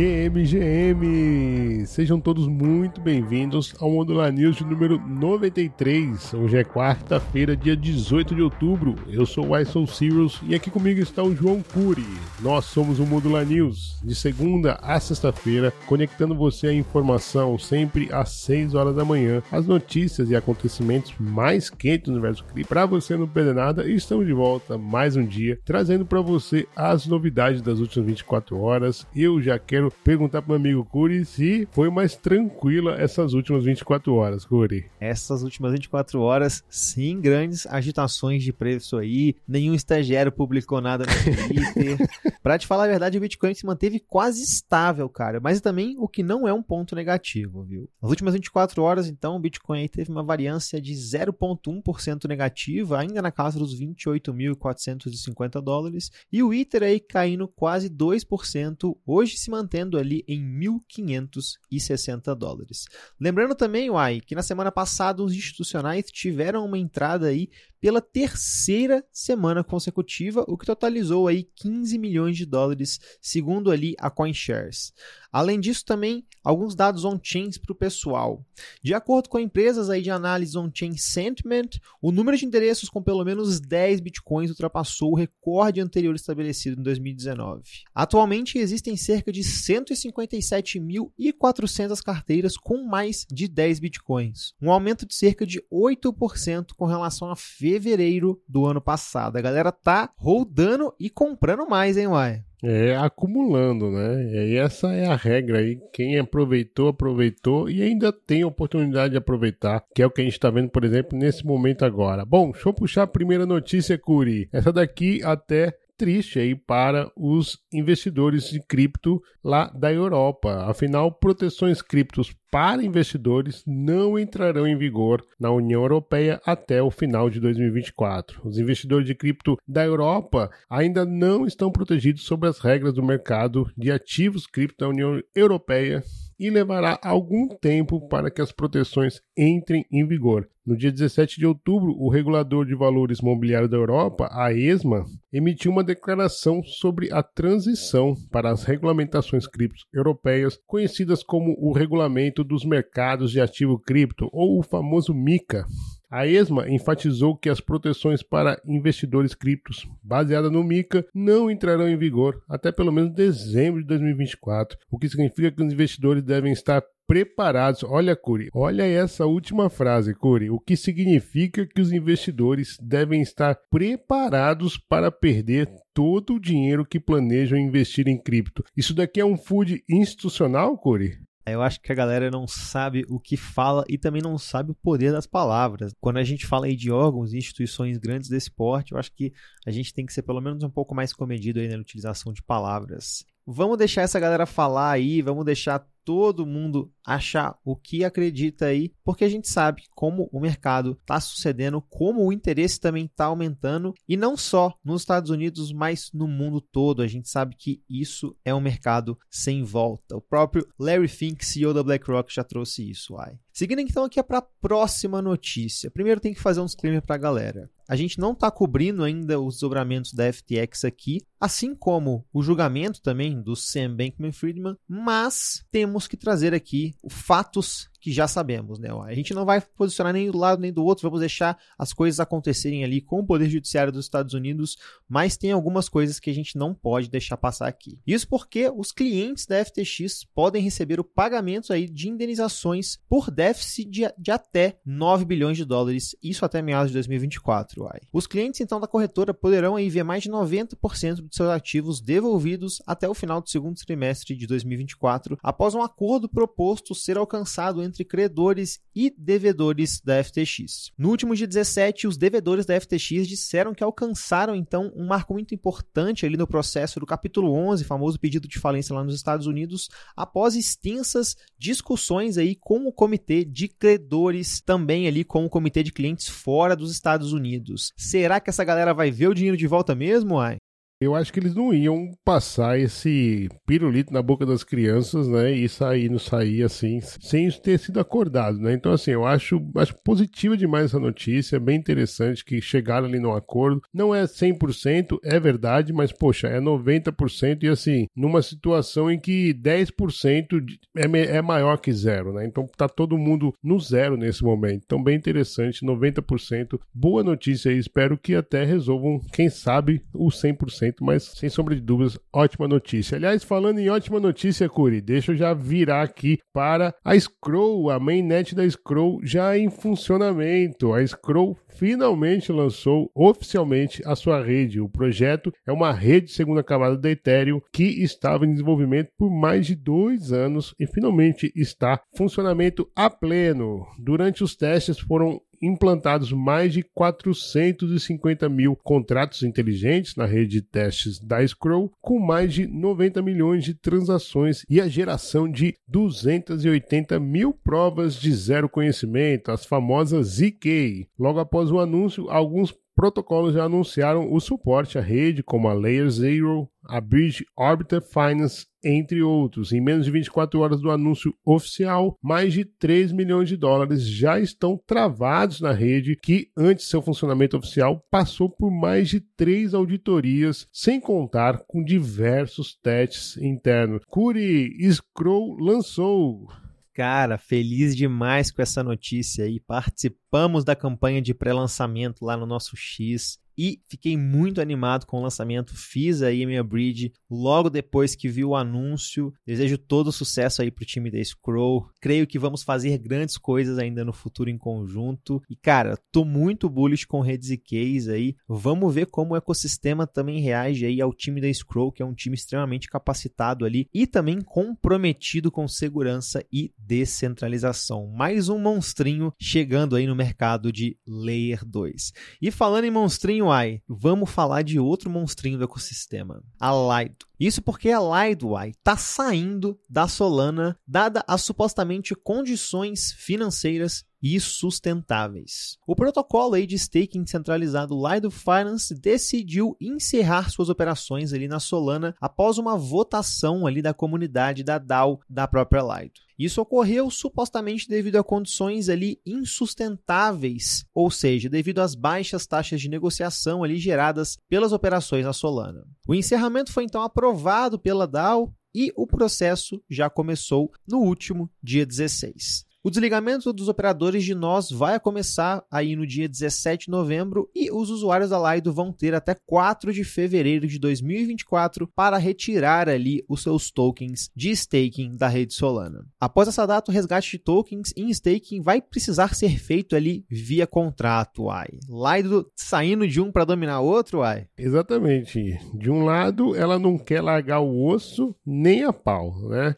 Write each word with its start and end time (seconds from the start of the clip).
GM, 0.00 0.42
GM! 0.44 1.86
Sejam 1.86 2.18
todos 2.18 2.48
muito 2.48 3.02
bem-vindos 3.02 3.74
ao 3.78 3.90
Modular 3.90 4.32
News 4.32 4.56
de 4.56 4.64
número 4.64 4.98
93. 4.98 6.32
Hoje 6.32 6.56
é 6.56 6.64
quarta-feira, 6.64 7.54
dia 7.54 7.76
18 7.76 8.34
de 8.34 8.40
outubro. 8.40 8.94
Eu 9.10 9.26
sou 9.26 9.48
o 9.48 9.58
ISO 9.58 9.86
Sirius 9.86 10.40
e 10.48 10.54
aqui 10.54 10.70
comigo 10.70 11.00
está 11.00 11.22
o 11.22 11.36
João 11.36 11.62
Cury. 11.62 12.06
Nós 12.40 12.64
somos 12.64 12.98
o 12.98 13.04
Modular 13.04 13.44
News, 13.44 14.00
de 14.02 14.14
segunda 14.14 14.78
a 14.80 14.98
sexta-feira, 14.98 15.70
conectando 15.84 16.34
você 16.34 16.68
à 16.68 16.72
informação 16.72 17.58
sempre 17.58 18.08
às 18.10 18.30
6 18.30 18.74
horas 18.74 18.96
da 18.96 19.04
manhã, 19.04 19.42
as 19.52 19.66
notícias 19.66 20.30
e 20.30 20.34
acontecimentos 20.34 21.12
mais 21.20 21.68
quentes 21.68 22.06
do 22.06 22.12
universo 22.12 22.42
cripto. 22.44 22.70
Para 22.70 22.86
você 22.86 23.18
não 23.18 23.28
perder 23.28 23.54
nada, 23.54 23.86
estamos 23.86 24.24
de 24.24 24.32
volta 24.32 24.78
mais 24.78 25.14
um 25.14 25.26
dia, 25.26 25.60
trazendo 25.62 26.06
para 26.06 26.22
você 26.22 26.66
as 26.74 27.06
novidades 27.06 27.60
das 27.60 27.80
últimas 27.80 28.06
24 28.06 28.58
horas. 28.58 29.06
Eu 29.14 29.42
já 29.42 29.58
quero 29.58 29.89
perguntar 30.04 30.42
para 30.42 30.48
meu 30.48 30.56
amigo 30.56 30.84
Curi 30.84 31.24
se 31.24 31.68
foi 31.72 31.90
mais 31.90 32.16
tranquila 32.16 32.94
essas 33.00 33.32
últimas 33.32 33.64
24 33.64 34.14
horas, 34.14 34.44
Curi. 34.44 34.86
Essas 35.00 35.42
últimas 35.42 35.72
24 35.72 36.20
horas, 36.20 36.64
sim, 36.68 37.20
grandes 37.20 37.66
agitações 37.66 38.42
de 38.42 38.52
preço 38.52 38.96
aí. 38.96 39.34
Nenhum 39.46 39.74
estagiário 39.74 40.32
publicou 40.32 40.80
nada 40.80 41.04
no 41.04 41.46
Twitter. 41.46 41.98
pra 42.42 42.58
te 42.58 42.66
falar 42.66 42.84
a 42.84 42.88
verdade, 42.88 43.18
o 43.18 43.20
Bitcoin 43.20 43.54
se 43.54 43.66
manteve 43.66 44.00
quase 44.00 44.42
estável, 44.42 45.08
cara. 45.08 45.40
Mas 45.40 45.60
também 45.60 45.96
o 45.98 46.08
que 46.08 46.22
não 46.22 46.46
é 46.46 46.52
um 46.52 46.62
ponto 46.62 46.94
negativo, 46.94 47.62
viu? 47.62 47.88
Nas 48.00 48.10
últimas 48.10 48.34
24 48.34 48.82
horas, 48.82 49.08
então, 49.08 49.36
o 49.36 49.40
Bitcoin 49.40 49.80
aí 49.80 49.88
teve 49.88 50.10
uma 50.10 50.22
variância 50.22 50.80
de 50.80 50.92
0,1% 50.92 52.28
negativa, 52.28 52.98
ainda 52.98 53.22
na 53.22 53.30
casa 53.30 53.58
dos 53.58 53.78
28.450 53.78 55.60
dólares. 55.60 56.10
E 56.32 56.42
o 56.42 56.52
Ether 56.52 56.82
aí 56.82 57.00
caindo 57.00 57.48
quase 57.48 57.88
2%, 57.88 58.96
hoje 59.06 59.36
se 59.36 59.50
mantendo 59.70 59.96
ali 59.96 60.24
em 60.26 60.42
1.560 60.42 62.34
dólares. 62.34 62.86
Lembrando 63.20 63.54
também, 63.54 63.88
Uai, 63.88 64.20
que 64.20 64.34
na 64.34 64.42
semana 64.42 64.72
passada 64.72 65.22
os 65.22 65.32
institucionais 65.32 66.06
tiveram 66.10 66.64
uma 66.64 66.78
entrada 66.78 67.28
aí 67.28 67.48
pela 67.80 68.00
terceira 68.00 69.02
semana 69.10 69.64
consecutiva, 69.64 70.44
o 70.46 70.56
que 70.56 70.66
totalizou 70.66 71.26
aí 71.26 71.44
15 71.56 71.98
milhões 71.98 72.36
de 72.36 72.44
dólares, 72.44 73.00
segundo 73.22 73.70
ali 73.70 73.94
a 73.98 74.10
CoinShares. 74.10 74.92
Além 75.32 75.58
disso, 75.58 75.84
também 75.84 76.24
alguns 76.44 76.74
dados 76.74 77.04
on-chain 77.04 77.50
para 77.62 77.72
o 77.72 77.76
pessoal. 77.76 78.44
De 78.82 78.92
acordo 78.92 79.28
com 79.28 79.38
empresas 79.38 79.88
aí 79.88 80.02
de 80.02 80.10
análise 80.10 80.58
on-chain 80.58 80.96
Sentiment, 80.96 81.78
o 82.02 82.10
número 82.12 82.36
de 82.36 82.44
endereços 82.44 82.88
com 82.88 83.02
pelo 83.02 83.24
menos 83.24 83.60
10 83.60 84.00
bitcoins 84.00 84.50
ultrapassou 84.50 85.12
o 85.12 85.16
recorde 85.16 85.80
anterior 85.80 86.14
estabelecido 86.14 86.78
em 86.78 86.82
2019. 86.82 87.62
Atualmente 87.94 88.58
existem 88.58 88.96
cerca 88.96 89.32
de 89.32 89.42
157.400 89.60 92.02
carteiras 92.02 92.56
com 92.56 92.84
mais 92.84 93.26
de 93.30 93.46
10 93.48 93.80
bitcoins, 93.80 94.54
um 94.60 94.70
aumento 94.70 95.06
de 95.06 95.14
cerca 95.14 95.46
de 95.46 95.62
8% 95.72 96.74
com 96.76 96.84
relação 96.86 97.30
a 97.30 97.36
fevereiro 97.36 98.42
do 98.48 98.66
ano 98.66 98.80
passado. 98.80 99.36
A 99.36 99.40
galera 99.40 99.70
tá 99.70 100.10
rodando 100.16 100.92
e 100.98 101.08
comprando 101.10 101.68
mais, 101.68 101.96
hein, 101.96 102.08
Uai? 102.08 102.42
É, 102.62 102.94
acumulando, 102.96 103.90
né? 103.90 104.48
E 104.48 104.56
essa 104.56 104.92
é 104.92 105.06
a 105.06 105.16
regra 105.16 105.58
aí. 105.58 105.78
Quem 105.92 106.18
aproveitou, 106.18 106.88
aproveitou 106.88 107.70
e 107.70 107.82
ainda 107.82 108.12
tem 108.12 108.44
oportunidade 108.44 109.12
de 109.12 109.16
aproveitar, 109.16 109.82
que 109.94 110.02
é 110.02 110.06
o 110.06 110.10
que 110.10 110.20
a 110.20 110.24
gente 110.24 110.34
está 110.34 110.50
vendo, 110.50 110.68
por 110.68 110.84
exemplo, 110.84 111.18
nesse 111.18 111.44
momento 111.44 111.84
agora. 111.84 112.24
Bom, 112.24 112.52
deixa 112.52 112.68
eu 112.68 112.74
puxar 112.74 113.04
a 113.04 113.06
primeira 113.06 113.46
notícia, 113.46 113.96
Curi. 113.96 114.48
Essa 114.52 114.72
daqui 114.72 115.22
até 115.24 115.74
triste 116.00 116.38
aí 116.38 116.54
para 116.54 117.12
os 117.14 117.58
investidores 117.70 118.48
de 118.48 118.58
cripto 118.58 119.22
lá 119.44 119.66
da 119.66 119.92
Europa. 119.92 120.64
Afinal, 120.64 121.12
proteções 121.12 121.82
criptos 121.82 122.34
para 122.50 122.82
investidores 122.82 123.62
não 123.66 124.18
entrarão 124.18 124.66
em 124.66 124.78
vigor 124.78 125.22
na 125.38 125.50
União 125.50 125.82
Europeia 125.82 126.40
até 126.46 126.82
o 126.82 126.90
final 126.90 127.28
de 127.28 127.38
2024. 127.38 128.40
Os 128.42 128.58
investidores 128.58 129.06
de 129.06 129.14
cripto 129.14 129.58
da 129.68 129.84
Europa 129.84 130.50
ainda 130.70 131.04
não 131.04 131.44
estão 131.44 131.70
protegidos 131.70 132.22
sob 132.22 132.48
as 132.48 132.60
regras 132.60 132.94
do 132.94 133.02
mercado 133.02 133.70
de 133.76 133.92
ativos 133.92 134.46
cripto 134.46 134.82
da 134.82 134.88
União 134.88 135.20
Europeia 135.34 136.02
e 136.40 136.48
levará 136.48 136.98
algum 137.04 137.46
tempo 137.46 138.08
para 138.08 138.30
que 138.30 138.40
as 138.40 138.50
proteções 138.50 139.20
entrem 139.36 139.84
em 139.92 140.06
vigor. 140.06 140.48
No 140.64 140.74
dia 140.74 140.90
17 140.90 141.38
de 141.38 141.46
outubro, 141.46 141.94
o 141.98 142.08
regulador 142.08 142.64
de 142.64 142.74
valores 142.74 143.20
mobiliários 143.20 143.70
da 143.70 143.76
Europa, 143.76 144.26
a 144.32 144.50
ESMA, 144.50 145.04
emitiu 145.30 145.70
uma 145.70 145.84
declaração 145.84 146.62
sobre 146.62 147.12
a 147.12 147.22
transição 147.22 148.14
para 148.30 148.50
as 148.50 148.64
regulamentações 148.64 149.46
criptos 149.46 149.84
europeias, 149.92 150.58
conhecidas 150.66 151.22
como 151.22 151.54
o 151.58 151.72
Regulamento 151.72 152.42
dos 152.42 152.64
Mercados 152.64 153.32
de 153.32 153.40
Ativo 153.40 153.78
Cripto, 153.78 154.30
ou 154.32 154.58
o 154.58 154.62
famoso 154.62 155.12
MiCA. 155.12 155.66
A 156.10 156.26
ESMA 156.26 156.68
enfatizou 156.68 157.36
que 157.36 157.48
as 157.48 157.60
proteções 157.60 158.20
para 158.20 158.60
investidores 158.66 159.32
criptos 159.32 159.88
baseadas 160.02 160.50
no 160.50 160.64
MiCA 160.64 161.06
não 161.14 161.48
entrarão 161.48 161.88
em 161.88 161.96
vigor 161.96 162.42
até 162.48 162.72
pelo 162.72 162.90
menos 162.90 163.14
dezembro 163.14 163.80
de 163.80 163.86
2024, 163.86 164.76
o 164.90 164.98
que 164.98 165.08
significa 165.08 165.52
que 165.52 165.62
os 165.62 165.72
investidores 165.72 166.24
devem 166.24 166.52
estar 166.52 166.82
preparados. 167.06 167.84
Olha, 167.84 168.16
Curi, 168.16 168.50
olha 168.52 168.84
essa 168.84 169.26
última 169.26 169.70
frase, 169.70 170.14
Curi, 170.14 170.50
o 170.50 170.58
que 170.58 170.76
significa 170.76 171.64
que 171.66 171.80
os 171.80 171.92
investidores 171.92 172.76
devem 172.80 173.20
estar 173.20 173.56
preparados 173.70 174.76
para 174.76 175.12
perder 175.12 175.68
todo 175.94 176.34
o 176.34 176.40
dinheiro 176.40 176.84
que 176.84 176.98
planejam 176.98 177.58
investir 177.58 178.08
em 178.08 178.16
cripto. 178.16 178.64
Isso 178.76 178.94
daqui 178.94 179.20
é 179.20 179.24
um 179.24 179.36
food 179.36 179.82
institucional, 179.88 180.76
Curi? 180.76 181.18
Eu 181.52 181.62
acho 181.62 181.80
que 181.80 181.92
a 181.92 181.94
galera 181.94 182.30
não 182.30 182.46
sabe 182.46 183.04
o 183.08 183.18
que 183.18 183.36
fala 183.36 183.84
e 183.88 183.98
também 183.98 184.22
não 184.22 184.38
sabe 184.38 184.70
o 184.70 184.74
poder 184.74 185.12
das 185.12 185.26
palavras. 185.26 185.92
Quando 186.00 186.18
a 186.18 186.22
gente 186.22 186.46
fala 186.46 186.66
aí 186.66 186.76
de 186.76 186.90
órgãos 186.90 187.32
e 187.32 187.38
instituições 187.38 187.98
grandes 187.98 188.28
desse 188.28 188.50
porte, 188.50 188.92
eu 188.92 188.98
acho 188.98 189.12
que 189.12 189.32
a 189.66 189.70
gente 189.70 189.92
tem 189.92 190.06
que 190.06 190.12
ser 190.12 190.22
pelo 190.22 190.40
menos 190.40 190.62
um 190.62 190.70
pouco 190.70 190.94
mais 190.94 191.12
comedido 191.12 191.60
aí 191.60 191.68
na 191.68 191.78
utilização 191.78 192.32
de 192.32 192.42
palavras. 192.42 193.24
Vamos 193.46 193.78
deixar 193.78 194.02
essa 194.02 194.20
galera 194.20 194.46
falar 194.46 194.92
aí, 194.92 195.22
vamos 195.22 195.44
deixar 195.44 195.84
todo 196.04 196.46
mundo 196.46 196.92
achar 197.04 197.58
o 197.64 197.76
que 197.76 198.04
acredita 198.04 198.66
aí, 198.66 198.92
porque 199.04 199.24
a 199.24 199.28
gente 199.28 199.48
sabe 199.48 199.82
como 199.94 200.28
o 200.32 200.40
mercado 200.40 200.98
está 201.00 201.20
sucedendo, 201.20 201.82
como 201.88 202.24
o 202.24 202.32
interesse 202.32 202.80
também 202.80 203.06
está 203.06 203.26
aumentando, 203.26 203.94
e 204.08 204.16
não 204.16 204.36
só 204.36 204.74
nos 204.84 205.02
Estados 205.02 205.30
Unidos, 205.30 205.72
mas 205.72 206.10
no 206.12 206.26
mundo 206.26 206.60
todo. 206.60 207.02
A 207.02 207.06
gente 207.06 207.28
sabe 207.28 207.56
que 207.56 207.82
isso 207.88 208.36
é 208.44 208.54
um 208.54 208.60
mercado 208.60 209.18
sem 209.30 209.62
volta. 209.62 210.16
O 210.16 210.20
próprio 210.20 210.66
Larry 210.78 211.08
Fink, 211.08 211.44
CEO 211.44 211.74
da 211.74 211.82
BlackRock, 211.82 212.32
já 212.32 212.44
trouxe 212.44 212.88
isso. 212.88 213.16
Ai. 213.16 213.38
Seguindo 213.60 213.80
então 213.80 214.04
aqui 214.04 214.22
para 214.22 214.38
a 214.38 214.42
próxima 214.42 215.20
notícia. 215.20 215.90
Primeiro 215.90 216.18
tem 216.18 216.32
que 216.32 216.40
fazer 216.40 216.60
um 216.60 216.64
disclaimer 216.64 217.02
para 217.02 217.16
a 217.16 217.18
galera. 217.18 217.70
A 217.86 217.94
gente 217.94 218.18
não 218.18 218.32
está 218.32 218.50
cobrindo 218.50 219.04
ainda 219.04 219.38
os 219.38 219.56
desdobramentos 219.56 220.14
da 220.14 220.32
FTX 220.32 220.86
aqui, 220.86 221.20
assim 221.38 221.74
como 221.74 222.24
o 222.32 222.42
julgamento 222.42 223.02
também 223.02 223.38
do 223.38 223.54
Sam 223.54 223.94
Bankman-Friedman, 223.96 224.78
mas 224.88 225.62
temos 225.70 226.08
que 226.08 226.16
trazer 226.16 226.54
aqui 226.54 226.94
fatos 227.10 227.89
que 228.00 228.12
já 228.12 228.26
sabemos, 228.26 228.78
né? 228.78 228.88
A 229.04 229.14
gente 229.14 229.34
não 229.34 229.44
vai 229.44 229.60
posicionar 229.60 230.12
nem 230.12 230.30
do 230.30 230.38
lado 230.38 230.60
nem 230.60 230.72
do 230.72 230.84
outro, 230.84 231.02
vamos 231.02 231.20
deixar 231.20 231.58
as 231.78 231.92
coisas 231.92 232.18
acontecerem 232.18 232.82
ali 232.82 233.00
com 233.00 233.20
o 233.20 233.26
Poder 233.26 233.48
Judiciário 233.48 233.92
dos 233.92 234.06
Estados 234.06 234.34
Unidos, 234.34 234.76
mas 235.08 235.36
tem 235.36 235.52
algumas 235.52 235.88
coisas 235.88 236.18
que 236.18 236.30
a 236.30 236.34
gente 236.34 236.56
não 236.56 236.74
pode 236.74 237.10
deixar 237.10 237.36
passar 237.36 237.68
aqui. 237.68 237.98
Isso 238.06 238.26
porque 238.28 238.70
os 238.74 238.92
clientes 238.92 239.46
da 239.46 239.62
FTX 239.64 240.24
podem 240.34 240.62
receber 240.62 240.98
o 240.98 241.04
pagamento 241.04 241.72
aí 241.72 241.88
de 241.88 242.08
indenizações 242.08 242.98
por 243.08 243.30
déficit 243.30 243.90
de, 243.90 244.14
de 244.18 244.30
até 244.30 244.78
9 244.84 245.24
bilhões 245.24 245.56
de 245.56 245.64
dólares, 245.64 246.16
isso 246.22 246.44
até 246.44 246.62
meados 246.62 246.88
de 246.88 246.94
2024. 246.94 247.82
Uai. 247.82 248.00
Os 248.12 248.26
clientes 248.26 248.60
então 248.60 248.80
da 248.80 248.86
corretora 248.86 249.34
poderão 249.34 249.76
aí 249.76 249.88
ver 249.90 250.04
mais 250.04 250.22
de 250.22 250.30
90% 250.30 251.28
de 251.28 251.36
seus 251.36 251.48
ativos 251.48 252.00
devolvidos 252.00 252.80
até 252.86 253.08
o 253.08 253.14
final 253.14 253.40
do 253.40 253.48
segundo 253.48 253.76
trimestre 253.76 254.36
de 254.36 254.46
2024, 254.46 255.38
após 255.42 255.74
um 255.74 255.82
acordo 255.82 256.28
proposto 256.28 256.94
ser 256.94 257.18
alcançado 257.18 257.82
entre 257.90 258.04
credores 258.04 258.80
e 258.94 259.12
devedores 259.18 260.00
da 260.00 260.22
FTX. 260.22 260.92
No 260.96 261.10
último 261.10 261.34
dia 261.34 261.46
17, 261.46 262.06
os 262.06 262.16
devedores 262.16 262.64
da 262.64 262.80
FTX 262.80 263.28
disseram 263.28 263.74
que 263.74 263.84
alcançaram 263.84 264.54
então 264.54 264.92
um 264.96 265.06
marco 265.06 265.34
muito 265.34 265.54
importante 265.54 266.24
ali 266.24 266.36
no 266.36 266.46
processo 266.46 266.98
do 266.98 267.06
capítulo 267.06 267.52
11, 267.52 267.84
famoso 267.84 268.18
pedido 268.18 268.48
de 268.48 268.58
falência 268.58 268.94
lá 268.94 269.04
nos 269.04 269.14
Estados 269.14 269.46
Unidos, 269.46 269.88
após 270.16 270.54
extensas 270.54 271.36
discussões 271.58 272.38
aí 272.38 272.54
com 272.54 272.86
o 272.86 272.92
comitê 272.92 273.44
de 273.44 273.68
credores, 273.68 274.60
também 274.60 275.06
ali 275.06 275.24
com 275.24 275.44
o 275.44 275.50
comitê 275.50 275.82
de 275.82 275.92
clientes 275.92 276.28
fora 276.28 276.76
dos 276.76 276.92
Estados 276.92 277.32
Unidos. 277.32 277.92
Será 277.96 278.40
que 278.40 278.48
essa 278.50 278.64
galera 278.64 278.94
vai 278.94 279.10
ver 279.10 279.28
o 279.28 279.34
dinheiro 279.34 279.56
de 279.56 279.66
volta 279.66 279.94
mesmo, 279.94 280.38
ai? 280.38 280.56
Eu 281.02 281.14
acho 281.14 281.32
que 281.32 281.40
eles 281.40 281.54
não 281.54 281.72
iam 281.72 282.10
passar 282.22 282.78
esse 282.78 283.48
pirulito 283.66 284.12
na 284.12 284.20
boca 284.20 284.44
das 284.44 284.62
crianças, 284.62 285.26
né? 285.26 285.50
E 285.50 285.66
sair, 285.66 286.10
não 286.10 286.18
sair 286.18 286.62
assim, 286.62 287.00
sem 287.00 287.50
ter 287.50 287.78
sido 287.78 287.98
acordado, 287.98 288.58
né? 288.58 288.74
Então, 288.74 288.92
assim, 288.92 289.12
eu 289.12 289.24
acho, 289.24 289.58
acho 289.76 289.94
positiva 290.04 290.58
demais 290.58 290.86
essa 290.86 290.98
notícia, 290.98 291.58
bem 291.58 291.78
interessante 291.78 292.44
que 292.44 292.60
chegaram 292.60 293.06
ali 293.06 293.18
no 293.18 293.32
acordo. 293.32 293.80
Não 293.94 294.14
é 294.14 294.24
100%, 294.24 295.18
é 295.24 295.40
verdade, 295.40 295.90
mas, 295.90 296.12
poxa, 296.12 296.48
é 296.48 296.60
90% 296.60 297.62
e, 297.62 297.68
assim, 297.68 298.06
numa 298.14 298.42
situação 298.42 299.10
em 299.10 299.18
que 299.18 299.54
10% 299.54 300.62
é, 300.98 301.36
é 301.36 301.40
maior 301.40 301.78
que 301.78 301.94
zero, 301.94 302.34
né? 302.34 302.44
Então, 302.44 302.66
tá 302.76 302.86
todo 302.86 303.16
mundo 303.16 303.54
no 303.64 303.80
zero 303.80 304.18
nesse 304.18 304.44
momento. 304.44 304.82
Então, 304.84 305.02
bem 305.02 305.16
interessante, 305.16 305.82
90%. 305.82 306.78
Boa 306.94 307.24
notícia 307.24 307.70
aí, 307.70 307.78
espero 307.78 308.18
que 308.18 308.34
até 308.34 308.64
resolvam, 308.64 309.18
quem 309.32 309.48
sabe, 309.48 310.02
o 310.12 310.28
100% 310.28 310.89
mas 311.00 311.24
sem 311.24 311.48
sombra 311.48 311.74
de 311.74 311.80
dúvidas, 311.80 312.18
ótima 312.32 312.66
notícia. 312.66 313.16
Aliás, 313.16 313.44
falando 313.44 313.78
em 313.78 313.88
ótima 313.88 314.20
notícia, 314.20 314.68
Curi, 314.68 315.00
deixa 315.00 315.32
eu 315.32 315.36
já 315.36 315.54
virar 315.54 316.02
aqui 316.02 316.38
para 316.52 316.94
a 317.04 317.18
Scroll, 317.18 317.90
a 317.90 317.98
mainnet 317.98 318.54
da 318.54 318.68
Scroll 318.68 319.20
já 319.22 319.56
em 319.56 319.70
funcionamento. 319.70 320.92
A 320.92 321.06
Scroll 321.06 321.56
finalmente 321.68 322.52
lançou 322.52 323.10
oficialmente 323.14 324.02
a 324.04 324.14
sua 324.14 324.42
rede. 324.42 324.80
O 324.80 324.88
projeto 324.88 325.52
é 325.66 325.72
uma 325.72 325.92
rede 325.92 326.30
segunda 326.30 326.62
camada 326.62 326.96
da 326.96 327.10
Ethereum 327.10 327.60
que 327.72 327.84
estava 328.02 328.44
em 328.44 328.52
desenvolvimento 328.52 329.10
por 329.16 329.30
mais 329.30 329.66
de 329.66 329.74
dois 329.74 330.32
anos 330.32 330.74
e 330.78 330.86
finalmente 330.86 331.52
está 331.54 332.00
funcionamento 332.16 332.90
a 332.94 333.08
pleno. 333.08 333.86
Durante 333.98 334.44
os 334.44 334.56
testes 334.56 334.98
foram 334.98 335.40
implantados 335.60 336.32
mais 336.32 336.72
de 336.72 336.82
450 336.94 338.48
mil 338.48 338.76
contratos 338.76 339.42
inteligentes 339.42 340.16
na 340.16 340.26
rede 340.26 340.60
de 340.60 340.62
testes 340.62 341.18
da 341.18 341.46
Scroll, 341.46 341.92
com 342.00 342.18
mais 342.18 342.52
de 342.52 342.66
90 342.66 343.22
milhões 343.22 343.64
de 343.64 343.74
transações 343.74 344.64
e 344.68 344.80
a 344.80 344.88
geração 344.88 345.50
de 345.50 345.74
280 345.88 347.18
mil 347.20 347.52
provas 347.52 348.14
de 348.14 348.32
zero 348.32 348.68
conhecimento, 348.68 349.50
as 349.50 349.64
famosas 349.64 350.38
ZK. 350.38 351.08
Logo 351.18 351.38
após 351.38 351.70
o 351.70 351.78
anúncio, 351.78 352.30
alguns 352.30 352.74
protocolos 353.00 353.54
já 353.54 353.64
anunciaram 353.64 354.30
o 354.30 354.38
suporte 354.40 354.98
à 354.98 355.00
rede, 355.00 355.42
como 355.42 355.68
a 355.68 355.72
Layer 355.72 356.10
Zero, 356.10 356.68
a 356.84 357.00
Bridge 357.00 357.46
Orbiter 357.56 358.02
Finance, 358.02 358.66
entre 358.84 359.22
outros. 359.22 359.72
Em 359.72 359.80
menos 359.80 360.06
de 360.06 360.10
24 360.10 360.60
horas 360.60 360.80
do 360.80 360.90
anúncio 360.90 361.34
oficial, 361.44 362.18
mais 362.22 362.52
de 362.52 362.64
3 362.64 363.12
milhões 363.12 363.48
de 363.48 363.56
dólares 363.56 364.06
já 364.06 364.38
estão 364.38 364.80
travados 364.86 365.60
na 365.60 365.72
rede, 365.72 366.16
que 366.16 366.48
antes 366.56 366.88
seu 366.88 367.02
funcionamento 367.02 367.56
oficial 367.56 368.04
passou 368.10 368.48
por 368.48 368.70
mais 368.70 369.08
de 369.08 369.20
três 369.20 369.74
auditorias, 369.74 370.66
sem 370.72 371.00
contar 371.00 371.64
com 371.66 371.82
diversos 371.82 372.76
testes 372.82 373.36
internos. 373.36 374.02
Curi 374.06 374.76
Scroll 374.92 375.56
lançou 375.58 376.48
Cara, 376.92 377.38
feliz 377.38 377.96
demais 377.96 378.50
com 378.50 378.60
essa 378.60 378.82
notícia 378.82 379.44
aí. 379.44 379.60
Participamos 379.60 380.64
da 380.64 380.76
campanha 380.76 381.22
de 381.22 381.32
pré-lançamento 381.32 382.24
lá 382.24 382.36
no 382.36 382.44
nosso 382.44 382.76
X 382.76 383.38
e 383.62 383.78
fiquei 383.86 384.16
muito 384.16 384.58
animado 384.58 385.04
com 385.04 385.18
o 385.18 385.22
lançamento. 385.22 385.76
Fiz 385.76 386.22
aí 386.22 386.42
a 386.42 386.46
minha 386.46 386.64
bridge 386.64 387.12
logo 387.30 387.68
depois 387.68 388.14
que 388.14 388.26
vi 388.26 388.42
o 388.42 388.56
anúncio. 388.56 389.34
Desejo 389.46 389.76
todo 389.76 390.10
sucesso 390.10 390.62
aí 390.62 390.70
pro 390.70 390.86
time 390.86 391.10
da 391.10 391.22
Scroll. 391.22 391.86
Creio 392.00 392.26
que 392.26 392.38
vamos 392.38 392.62
fazer 392.62 392.96
grandes 392.96 393.36
coisas 393.36 393.76
ainda 393.76 394.02
no 394.02 394.14
futuro 394.14 394.48
em 394.48 394.56
conjunto. 394.56 395.42
E 395.46 395.54
cara, 395.54 395.98
tô 396.10 396.24
muito 396.24 396.70
bullish 396.70 397.04
com 397.04 397.20
redes 397.20 397.50
e 397.50 397.58
case 397.58 398.10
aí. 398.10 398.34
Vamos 398.48 398.94
ver 398.94 399.08
como 399.08 399.34
o 399.34 399.36
ecossistema 399.36 400.06
também 400.06 400.40
reage 400.40 400.86
aí 400.86 400.98
ao 400.98 401.12
time 401.12 401.38
da 401.38 401.52
Scroll, 401.52 401.92
que 401.92 402.02
é 402.02 402.06
um 402.06 402.14
time 402.14 402.36
extremamente 402.36 402.88
capacitado 402.88 403.66
ali 403.66 403.86
e 403.92 404.06
também 404.06 404.40
comprometido 404.40 405.52
com 405.52 405.68
segurança 405.68 406.42
e 406.50 406.72
descentralização. 406.78 408.06
Mais 408.06 408.48
um 408.48 408.58
monstrinho 408.58 409.34
chegando 409.38 409.96
aí 409.96 410.06
no 410.06 410.16
mercado 410.16 410.72
de 410.72 410.96
Layer 411.06 411.62
2. 411.62 412.14
E 412.40 412.50
falando 412.50 412.84
em 412.86 412.90
monstrinho, 412.90 413.49
Uai, 413.50 413.82
vamos 413.88 414.30
falar 414.30 414.62
de 414.62 414.78
outro 414.78 415.10
monstrinho 415.10 415.58
do 415.58 415.64
ecossistema, 415.64 416.40
a 416.60 416.70
Lido. 416.70 417.26
Isso 417.40 417.62
porque 417.62 417.88
a 417.90 417.98
Lideway 417.98 418.72
está 418.72 418.98
saindo 418.98 419.80
da 419.88 420.06
Solana, 420.06 420.76
dada 420.86 421.24
as 421.26 421.40
supostamente 421.40 422.14
condições 422.14 423.12
financeiras 423.12 424.04
e 424.22 424.38
sustentáveis. 424.38 425.78
O 425.86 425.96
protocolo 425.96 426.54
aí 426.54 426.66
de 426.66 426.76
staking 426.76 427.26
centralizado 427.26 427.96
Lido 427.96 428.30
Finance 428.30 428.94
decidiu 428.94 429.76
encerrar 429.80 430.50
suas 430.50 430.68
operações 430.68 431.32
ali 431.32 431.48
na 431.48 431.58
Solana 431.58 432.14
após 432.20 432.58
uma 432.58 432.76
votação 432.76 433.66
ali 433.66 433.80
da 433.80 433.94
comunidade 433.94 434.62
da 434.62 434.78
DAO 434.78 435.20
da 435.28 435.48
própria 435.48 435.80
Lido. 435.80 436.20
Isso 436.38 436.62
ocorreu 436.62 437.10
supostamente 437.10 437.86
devido 437.86 438.16
a 438.16 438.24
condições 438.24 438.88
ali 438.88 439.20
insustentáveis, 439.26 440.86
ou 440.94 441.10
seja, 441.10 441.50
devido 441.50 441.80
às 441.80 441.94
baixas 441.94 442.46
taxas 442.46 442.80
de 442.80 442.88
negociação 442.88 443.62
ali 443.62 443.76
geradas 443.76 444.38
pelas 444.48 444.72
operações 444.72 445.26
na 445.26 445.34
Solana. 445.34 445.84
O 446.10 446.14
encerramento 446.16 446.72
foi 446.72 446.82
então 446.82 447.02
aprovado 447.02 447.78
pela 447.78 448.04
DAO 448.04 448.52
e 448.74 448.92
o 448.96 449.06
processo 449.06 449.80
já 449.88 450.10
começou 450.10 450.68
no 450.84 450.98
último 450.98 451.48
dia 451.62 451.86
16. 451.86 452.66
O 452.82 452.88
desligamento 452.88 453.52
dos 453.52 453.68
operadores 453.68 454.24
de 454.24 454.34
nós 454.34 454.70
vai 454.70 454.98
começar 454.98 455.62
aí 455.70 455.94
no 455.94 456.06
dia 456.06 456.26
17 456.26 456.86
de 456.86 456.90
novembro 456.90 457.46
e 457.54 457.70
os 457.70 457.90
usuários 457.90 458.30
da 458.30 458.54
Lido 458.54 458.72
vão 458.72 458.90
ter 458.90 459.14
até 459.14 459.36
4 459.46 459.92
de 459.92 460.02
fevereiro 460.02 460.66
de 460.66 460.78
2024 460.78 461.86
para 461.94 462.16
retirar 462.16 462.88
ali 462.88 463.22
os 463.28 463.42
seus 463.42 463.70
tokens 463.70 464.30
de 464.34 464.50
staking 464.52 465.14
da 465.14 465.28
rede 465.28 465.52
Solana. 465.52 466.06
Após 466.18 466.48
essa 466.48 466.66
data, 466.66 466.90
o 466.90 466.94
resgate 466.94 467.32
de 467.32 467.38
tokens 467.38 467.92
em 467.94 468.08
staking 468.08 468.62
vai 468.62 468.80
precisar 468.80 469.34
ser 469.34 469.58
feito 469.58 469.94
ali 469.94 470.24
via 470.30 470.66
contrato, 470.66 471.50
ai. 471.50 471.68
Lido 471.86 472.50
saindo 472.56 473.06
de 473.06 473.20
um 473.20 473.30
para 473.30 473.44
dominar 473.44 473.80
outro, 473.80 474.22
ai. 474.22 474.46
Exatamente. 474.56 475.58
De 475.74 475.90
um 475.90 476.02
lado, 476.02 476.56
ela 476.56 476.78
não 476.78 476.96
quer 476.96 477.20
largar 477.20 477.60
o 477.60 477.86
osso 477.86 478.34
nem 478.46 478.84
a 478.84 478.92
pau, 478.92 479.34
né? 479.50 479.74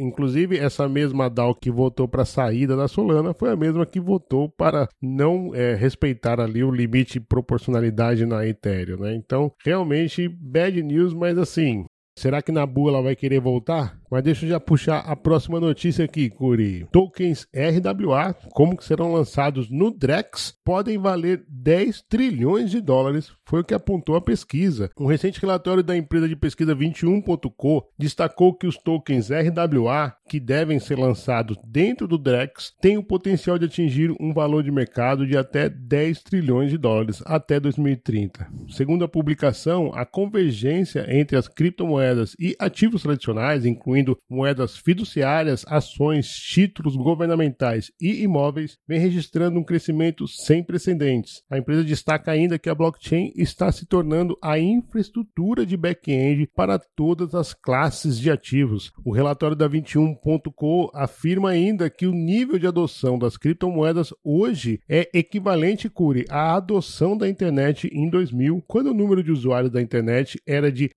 Inclusive, 0.00 0.58
essa 0.58 0.88
mesma 0.88 1.30
DAO 1.30 1.54
que 1.54 1.70
votou 1.70 2.06
para 2.06 2.24
saída 2.24 2.76
da 2.76 2.88
Solana 2.88 3.32
foi 3.32 3.50
a 3.50 3.56
mesma 3.56 3.86
que 3.86 4.00
votou 4.00 4.48
para 4.48 4.88
não 5.00 5.54
é, 5.54 5.74
respeitar 5.74 6.40
ali 6.40 6.62
o 6.62 6.70
limite 6.70 7.14
de 7.14 7.20
proporcionalidade 7.20 8.26
na 8.26 8.46
Ethereum, 8.46 9.00
né? 9.00 9.14
Então, 9.14 9.52
realmente, 9.64 10.28
bad 10.28 10.82
news, 10.82 11.14
mas 11.14 11.38
assim, 11.38 11.84
será 12.16 12.40
que 12.40 12.52
na 12.52 12.64
Bula 12.64 12.94
ela 12.94 13.02
vai 13.02 13.16
querer 13.16 13.40
voltar? 13.40 13.98
Mas 14.10 14.22
deixa 14.22 14.44
eu 14.44 14.50
já 14.50 14.60
puxar 14.60 15.00
a 15.00 15.16
próxima 15.16 15.58
notícia 15.58 16.04
aqui, 16.04 16.30
Curi. 16.30 16.86
Tokens 16.92 17.48
RWA, 17.52 18.32
como 18.50 18.76
que 18.76 18.84
serão 18.84 19.12
lançados 19.12 19.68
no 19.68 19.90
Drex, 19.90 20.54
podem 20.64 20.96
valer 20.96 21.44
10 21.48 22.02
trilhões 22.02 22.70
de 22.70 22.80
dólares, 22.80 23.32
foi 23.44 23.60
o 23.60 23.64
que 23.64 23.74
apontou 23.74 24.14
a 24.14 24.20
pesquisa. 24.20 24.90
Um 24.98 25.06
recente 25.06 25.40
relatório 25.40 25.82
da 25.82 25.96
empresa 25.96 26.28
de 26.28 26.36
pesquisa 26.36 26.76
21.co 26.76 27.88
destacou 27.98 28.54
que 28.54 28.68
os 28.68 28.76
tokens 28.76 29.30
RWA, 29.30 30.14
que 30.28 30.38
devem 30.38 30.78
ser 30.78 30.96
lançados 30.96 31.56
dentro 31.66 32.06
do 32.06 32.16
Drex, 32.16 32.72
têm 32.80 32.96
o 32.96 33.02
potencial 33.02 33.58
de 33.58 33.64
atingir 33.64 34.14
um 34.20 34.32
valor 34.32 34.62
de 34.62 34.70
mercado 34.70 35.26
de 35.26 35.36
até 35.36 35.68
10 35.68 36.22
trilhões 36.22 36.70
de 36.70 36.78
dólares 36.78 37.20
até 37.26 37.58
2030. 37.58 38.46
Segundo 38.70 39.04
a 39.04 39.08
publicação, 39.08 39.90
a 39.92 40.06
convergência 40.06 41.04
entre 41.08 41.36
as 41.36 41.48
criptomoedas 41.48 42.03
e 42.38 42.54
ativos 42.58 43.02
tradicionais, 43.02 43.64
incluindo 43.64 44.18
moedas 44.28 44.76
fiduciárias, 44.76 45.64
ações, 45.66 46.28
títulos 46.28 46.96
governamentais 46.96 47.90
e 48.00 48.22
imóveis, 48.22 48.78
vem 48.86 49.00
registrando 49.00 49.58
um 49.58 49.64
crescimento 49.64 50.26
sem 50.28 50.62
precedentes. 50.62 51.42
A 51.50 51.58
empresa 51.58 51.84
destaca 51.84 52.30
ainda 52.30 52.58
que 52.58 52.68
a 52.68 52.74
blockchain 52.74 53.32
está 53.36 53.70
se 53.72 53.86
tornando 53.86 54.36
a 54.42 54.58
infraestrutura 54.58 55.64
de 55.64 55.76
back-end 55.76 56.48
para 56.54 56.78
todas 56.78 57.34
as 57.34 57.54
classes 57.54 58.18
de 58.18 58.30
ativos. 58.30 58.92
O 59.04 59.12
relatório 59.12 59.56
da 59.56 59.68
21.co 59.68 60.90
afirma 60.94 61.50
ainda 61.50 61.88
que 61.88 62.06
o 62.06 62.12
nível 62.12 62.58
de 62.58 62.66
adoção 62.66 63.18
das 63.18 63.36
criptomoedas 63.36 64.12
hoje 64.22 64.80
é 64.88 65.08
equivalente, 65.12 65.90
à 66.28 66.56
adoção 66.56 67.16
da 67.16 67.28
internet 67.28 67.88
em 67.92 68.08
2000, 68.08 68.62
quando 68.66 68.90
o 68.90 68.94
número 68.94 69.22
de 69.22 69.30
usuários 69.30 69.72
da 69.72 69.80
internet 69.80 70.40
era 70.46 70.70
de 70.70 70.90